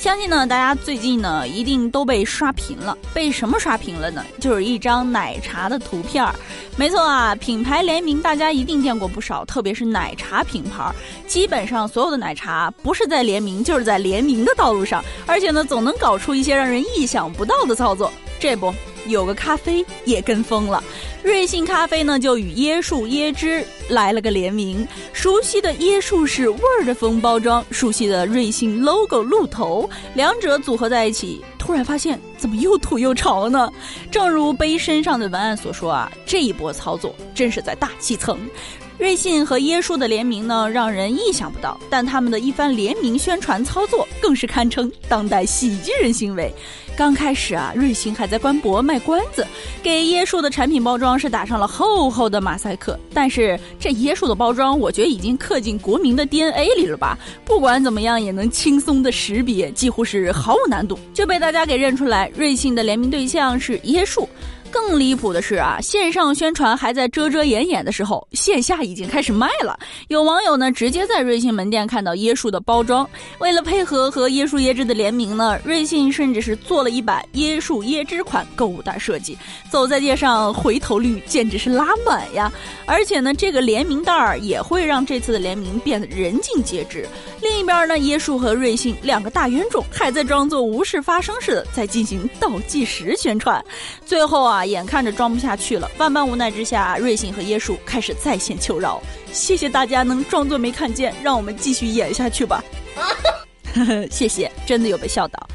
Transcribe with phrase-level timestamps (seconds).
[0.00, 2.96] 相信呢，大家最近呢一定都被刷屏了。
[3.12, 4.24] 被什么刷屏了呢？
[4.40, 6.34] 就是一张奶茶的图片儿。
[6.74, 10.90] 没错啊，品牌联名大家一定见过不少，特别是奶茶品牌，
[11.26, 18.10] 基本上所有的奶茶不是在联名，就是在联名的道路上，而且呢，总能搞出一些让人意想不到的操作。
[18.38, 18.72] 这不。
[19.06, 20.84] 有个咖啡也跟风了，
[21.22, 24.86] 瑞幸咖啡呢就与椰树椰汁来了个联名。
[25.12, 33.70] 熟悉的椰树是味儿的封包装，熟悉的瑞幸 logo 鹿头，两者组合在一起，突然发现怎么又土又潮呢？
[34.10, 38.40] 正如杯身上的文案所说啊，这一波操作真是在大气层。
[38.98, 46.52] 瑞幸和椰树的联名呢，让人意想不到，但他们的一番联名宣传操作更是堪称当代喜剧人行为。
[46.96, 49.46] 刚开始啊，瑞幸还在官博卖关子，
[49.82, 52.98] 给椰树的产品包装是打上了厚厚的马赛克。
[53.14, 57.18] 但是这椰树的包装，我觉得已经刻进国民的 DNA 里了吧？
[57.42, 62.29] 不管怎么样，也能轻松的识别，几乎是毫无难度就被大家给认出来。
[62.34, 64.28] 瑞幸的联名对象是椰树。
[64.70, 69.78] 更离谱的是啊，线上宣传还在遮遮掩掩的时候，线下已经开始卖了。
[70.08, 73.08] 有网友呢，直接在瑞幸门店看到椰树的包装。
[73.38, 79.36] 为了配合和椰树椰汁的联名呢，瑞幸甚至是做了一版椰树椰汁款购物袋设计，
[79.70, 82.50] 走在街上回头率简直是拉满呀！
[82.86, 87.08] 而且呢，这个联名袋儿也会让这次的联名变得人尽皆知。
[87.42, 93.62] 另一边呢，椰树和瑞幸两个大冤种还在装作无事发生似的在进行倒计时宣传。
[94.06, 94.59] 最后啊。
[94.64, 99.02] 眼看着装不下去了，万般无奈之下，瑞幸和椰树开始在线求饶。
[99.32, 102.62] 谢谢大家能装作没看见，让我们继续演下去吧。
[104.10, 105.48] 谢谢，真的有被笑到。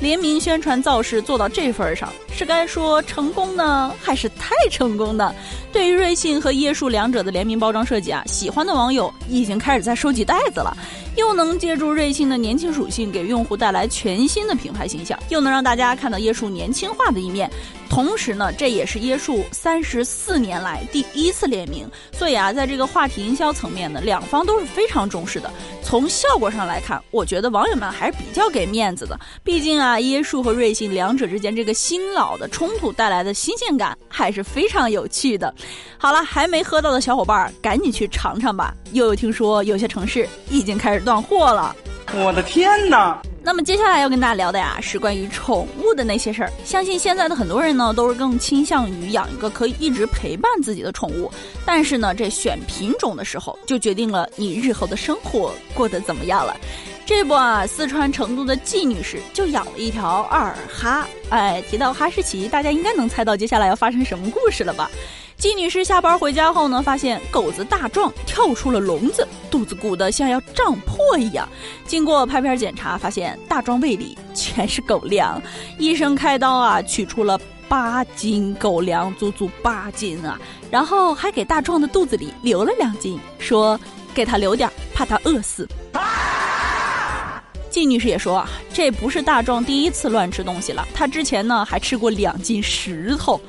[0.00, 5.32] 联名宣传造势做到这份上，是该说成功呢，还是太成功呢？
[5.72, 10.76] 对于瑞幸和椰树两者的联名包装设计啊，喜欢的网友已经开始在收集袋子了。
[11.14, 17.50] 又能借助瑞幸的年轻属性，给用户带来全新的品牌形象，又能让大家看到椰树年轻化的一面。
[17.90, 25.52] 同时呢，这也是椰树三十四年来第一次联名，所以啊，在这个话题营销层面呢，两方都是非常重视的。
[25.92, 29.20] 从效果上来看，我觉得网友们还是比较给面子的。
[29.44, 35.54] 毕竟啊，椰树和瑞幸两者之间这个新老的冲突带来的新鲜感还是非常有趣的。
[35.98, 38.72] 好了，还没喝到的小伙伴赶紧去尝尝吧。
[38.92, 41.76] 又有听说有些城市已经开始断货了，
[42.14, 43.20] 我的天哪！
[43.44, 46.52] 那么接下来要跟大家聊的呀，是关于宠物的那些事儿。
[46.64, 51.30] 相信现在的很多人呢，都是更倾向于养一个可以一直陪伴自己的宠物。
[51.66, 56.56] 但是呢，这选品种的时候，就决定了你日后的生活过得怎么样了。
[57.04, 61.06] 这不啊，四川成都的季女士就养了一条二哈。
[61.28, 64.88] 哎，提到哈士奇，大家应该能猜到接下来要发生什么故事了吧？
[65.42, 71.48] 季女士下班回家后呢，发现狗子大壮跳出了笼子，肚子鼓得像要胀破一样。
[71.84, 75.42] 经过拍片检查，发现大壮胃里全是狗粮。
[75.78, 77.36] 医生开刀啊，取出了
[77.68, 80.40] 八斤狗粮，足足八斤啊！
[80.70, 83.76] 然后还给大壮的肚子里留了两斤，说
[84.14, 85.68] 给他留点，怕他饿死。
[87.72, 93.40] 季女士也说啊，这不是大壮第一次乱吃东西了，他之前呢还吃过两斤石头。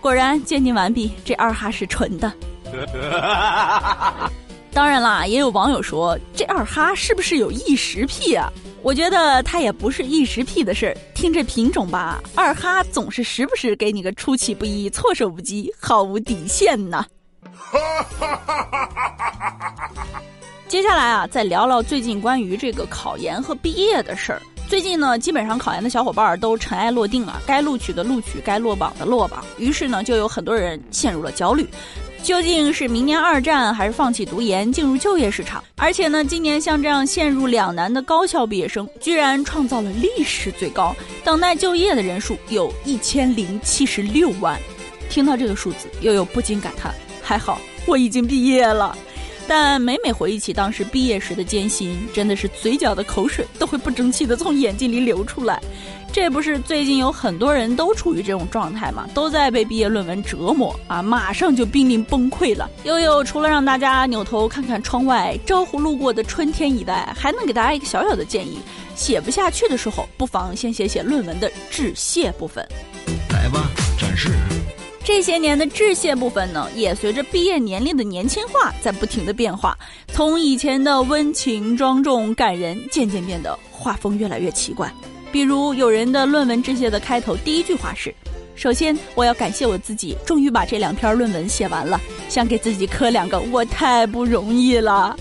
[0.00, 2.32] 果然鉴定完毕，这二哈是纯的。
[4.72, 8.48] 当然啦，也有网友说这二哈是不是有异食癖啊？
[8.82, 10.96] 我觉得他也不是异食癖的事儿。
[11.12, 17.04] 听这品种吧，二哈总是时不时给你个出其不意、措手不及、毫无底线呢。
[20.72, 24.40] 接下来啊，再聊聊最近关于这个考研和毕业的事儿。
[24.70, 29.44] 最近呢，基本上考研的小伙伴都尘埃落定了，该录取的录取，该落榜的落榜。
[29.58, 31.68] 于是呢，就有很多人陷入了焦虑，
[32.22, 35.62] 究竟是明年二战，还是放弃读研进入就业市场？
[35.76, 44.58] 而且呢，今年像这样陷入两难的高校毕业生，居然创造了历史最高，等待就业的人数有一千零七十六万。
[45.10, 48.96] 听到这个数字，又有不禁感叹：还好我已经毕业了。
[49.54, 55.60] 但每每回忆起当时毕业时的艰辛，真的是嘴角的口水都会不争气的从眼睛里流出来。
[56.10, 59.06] 这不是最近有很多人都处于这种状态吗？
[59.12, 62.66] 都在被毕业论文折磨啊，马上就濒临崩溃了。
[62.84, 68.58] 悠悠除了让大家扭头看看窗外招呼路过的春天以外，还能给大家一个小小的建议：
[68.96, 72.66] 写不下去的时候，不妨先写写论文的致谢部分。
[73.28, 74.30] 来吧，展示。
[75.04, 79.76] 这些年的致谢部分呢，也随着毕业年龄的年轻化在不停的变化，
[80.12, 84.92] 从以前的温情庄重感人，渐渐变得画风越来越奇怪。
[85.32, 88.14] 比如有人的论文致谢的开头第一句话是
[88.54, 95.16] ：“首先我要感谢我自己，终于把这两篇论文写完了，想给自己磕两个，我太不容易了。”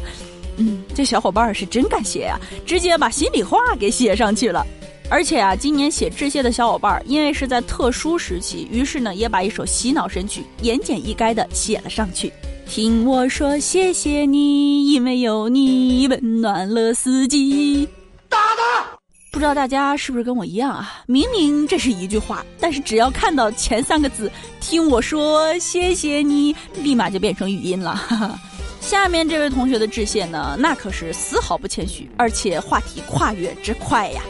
[0.58, 4.64] 嗯，这小伙伴是真敢写呀，直接把心里话给写上去了。
[5.12, 12.32] 而且啊，今年写致谢的小伙伴，因为是在特殊时期，于是呢，也把一首洗脑神曲言简意赅的写了上去。
[12.66, 17.86] 听我说谢谢你，因为有你温暖了四季。
[18.30, 18.86] 打他！
[19.34, 21.04] 不知道大家是不是跟我一样啊？
[21.08, 24.32] 明明这是一句话，但是只要看到前三个字
[24.62, 27.94] “听我说谢谢你”，立马就变成语音了。
[27.94, 28.40] 哈哈。
[28.80, 34.22] 下面这位同学的致谢呢，那可是丝毫不谦虚，而且话题跨越之快呀。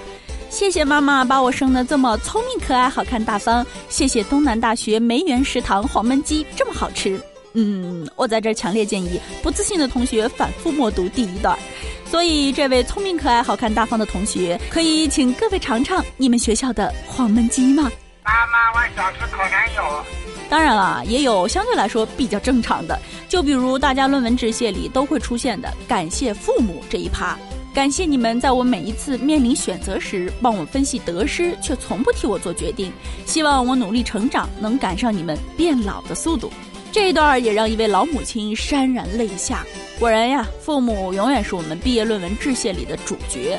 [0.51, 3.65] 谢谢妈妈把我生的这么聪明可爱、好看大方。
[3.87, 7.19] 谢谢东南大学梅园食堂黄焖鸡这么好吃。
[7.53, 11.57] 嗯，我在这儿强烈建议不自信的同学反复默读第一段。
[12.05, 17.89] 所以，这位聪明可爱、好看大方的同学，可以请各位尝尝你们学校的黄焖鸡吗？
[18.23, 20.05] 妈妈，我想吃烤山药。
[20.49, 22.99] 当然了，也有相对来说比较正常的，
[23.29, 27.37] 就比如大家论文致谢里都会出现的感谢父母这一趴。
[27.73, 32.91] 感谢你们在我每一次面临选择时帮我分析得失，却从不替我做决定。
[33.25, 36.51] 希望我努力成长，能赶上你们变老的速度。
[36.91, 39.65] 这一段也让一位老母亲潸然泪下。
[39.97, 43.57] 果然呀，父母永远是我们毕业论文致谢里的主角。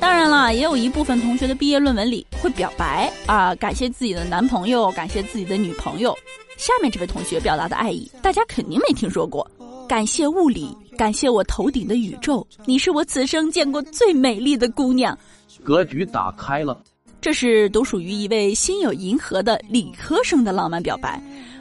[0.00, 6.16] 当然了，也有一部分同学的毕业论文里会表白啊，感谢自己的男朋友，感谢自己的女朋友。
[6.56, 9.46] 下面这位同学表达的爱意，大家肯定没听说过。
[9.86, 15.18] 感谢物理，感谢我头顶的宇宙，你是我此生见过最美丽的姑娘。
[15.64, 16.78] 格局打开了，
[17.22, 21.18] 这是独属于一位心有银河的理科生的浪漫表白。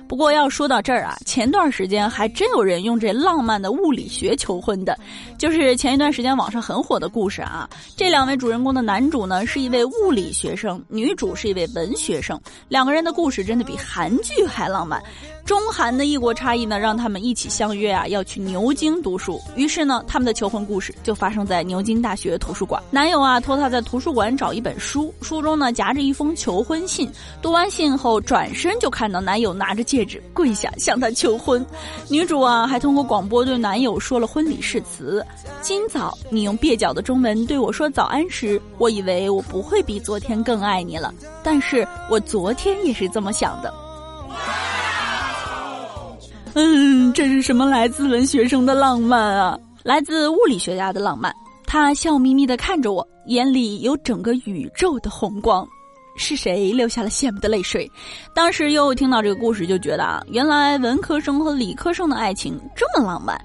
[0.10, 4.98] 不过要说到这儿啊，前段时间还真有人用这浪漫的物理学求婚的，
[5.38, 7.70] 就是前一段时间网上很火的故事啊。
[7.96, 15.00] 这两位主人公的男主呢是一位物理学生，女主是一位文学生，两个人的故事真的比韩剧还浪漫。
[15.46, 19.40] 中韩的异国差异呢，让他们一起相约啊，要去牛津读书。
[19.56, 22.82] 于是呢，他们的求婚故事就发生在牛津大学图书馆。
[22.90, 27.12] 男友啊，托他在图书馆找一本书，书中呢夹着一封求婚信。
[27.44, 31.66] 读完信后，转身就看到男友拿着戒戒指跪下向她求婚。
[32.07, 35.25] 女主啊，还通过广播对男友说了婚礼誓词
[35.60, 41.13] ：“今早你用蹩脚的中文对我说早安时，我以为我不会比昨天更爱你了，
[41.44, 43.74] 但是我昨天也是这么想的。”
[46.56, 49.60] 嗯，这是什么来自文学生的浪漫啊？
[49.84, 51.36] 来自物理学家的浪漫。
[51.66, 55.68] 他笑眯眯的看着我，眼里有整个宇宙的红光。
[56.19, 57.89] 是谁流下了羡慕的泪水？
[58.36, 63.39] 当时悠悠听到这个故事，就觉得啊，原来文科生和理科生的爱情这么浪漫。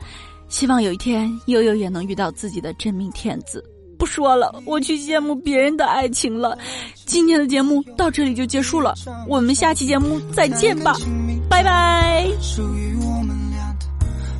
[0.49, 3.65] 希望有一天悠悠也能遇到自己的真命天子。
[3.97, 6.59] 不说了，我去羡慕别人的爱情了。
[7.06, 8.93] 今天的节目到这里就结束了，
[9.29, 10.97] 我们下期节目再见吧，
[11.49, 12.27] 拜拜。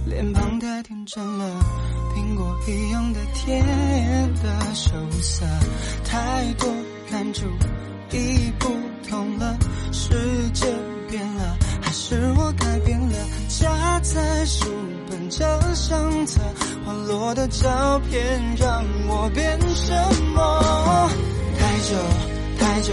[0.07, 1.61] 脸庞太天真了，
[2.15, 3.65] 苹果一样的甜
[4.43, 5.47] 的羞涩，
[6.05, 6.69] 太多
[7.11, 7.43] 难住，
[8.15, 8.69] 已不
[9.11, 9.57] 同了，
[9.93, 10.67] 世界
[11.11, 13.17] 变了，还是我改变了？
[13.49, 14.67] 夹在书
[15.11, 15.45] 本这
[15.75, 16.41] 相册，
[16.85, 19.93] 滑落的照片让我变什
[20.35, 21.11] 么？
[21.59, 21.97] 太久
[22.59, 22.93] 太久，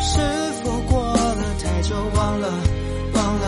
[0.00, 0.20] 是
[0.62, 1.94] 否过了太久？
[2.14, 2.48] 忘了
[3.14, 3.46] 忘了，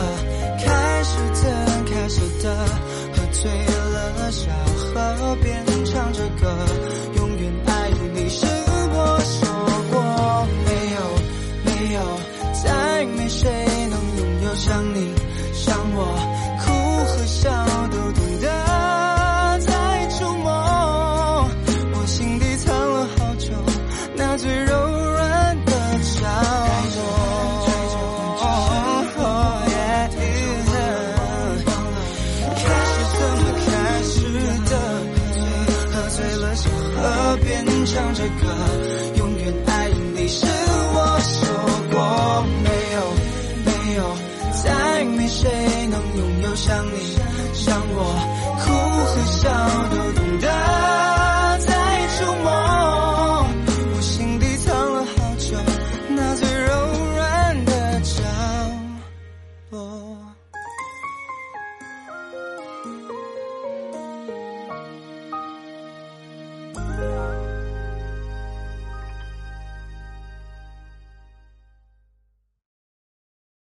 [0.59, 2.67] 开始的开始的。
[3.13, 5.65] 喝醉了，小河边
[37.03, 39.20] 耳边唱着歌